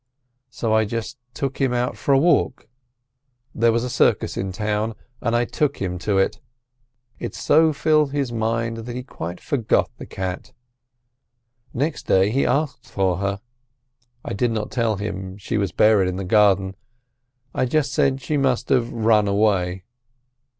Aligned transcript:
So 0.49 0.73
I 0.73 0.85
just 0.85 1.19
took 1.35 1.61
him 1.61 1.73
out 1.75 1.95
for 1.95 2.11
a 2.11 2.17
walk; 2.17 2.67
there 3.53 3.71
was 3.71 3.83
a 3.83 3.87
circus 3.91 4.35
in 4.35 4.47
the 4.47 4.53
town, 4.53 4.95
and 5.21 5.35
I 5.35 5.45
took 5.45 5.77
him 5.79 5.99
to 5.99 6.17
it. 6.17 6.39
It 7.19 7.35
so 7.35 7.71
filled 7.71 8.11
his 8.11 8.31
mind 8.31 8.77
that 8.77 8.95
he 8.95 9.03
quite 9.03 9.39
forgot 9.39 9.91
the 9.99 10.07
cat. 10.07 10.53
Next 11.71 12.07
day 12.07 12.31
he 12.31 12.47
asked 12.47 12.87
for 12.89 13.17
her. 13.17 13.41
I 14.25 14.33
did 14.33 14.49
not 14.49 14.71
tell 14.71 14.95
him 14.95 15.37
she 15.37 15.59
was 15.59 15.71
buried 15.71 16.07
in 16.09 16.15
the 16.15 16.23
garden, 16.25 16.73
I 17.53 17.65
just 17.65 17.93
said 17.93 18.21
she 18.23 18.37
must 18.37 18.69
have 18.69 18.91
run 18.91 19.27
away. 19.27 19.83